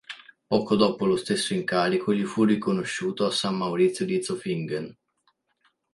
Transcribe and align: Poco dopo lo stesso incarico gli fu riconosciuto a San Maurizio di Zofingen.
Poco 0.47 0.75
dopo 0.75 1.05
lo 1.05 1.15
stesso 1.15 1.53
incarico 1.53 2.11
gli 2.11 2.23
fu 2.25 2.43
riconosciuto 2.43 3.23
a 3.23 3.29
San 3.29 3.55
Maurizio 3.55 4.03
di 4.03 4.23
Zofingen. 4.23 4.97